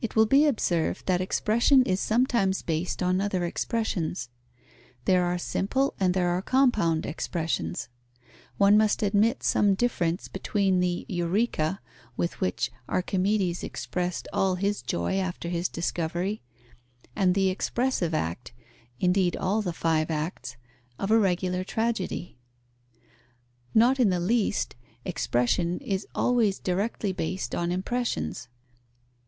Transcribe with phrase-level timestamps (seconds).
[0.00, 4.30] It will be observed that expression is sometimes based on other expressions.
[5.04, 7.88] There are simple and there are compound expressions.
[8.56, 11.80] One must admit some difference between the eureka,
[12.16, 16.42] with which Archimedes expressed all his joy after his discovery,
[17.14, 18.52] and the expressive act
[18.98, 20.56] (indeed all the five acts)
[20.98, 22.40] of a regular tragedy.
[23.72, 24.74] Not in the least:
[25.04, 28.48] expression is always directly based on impressions.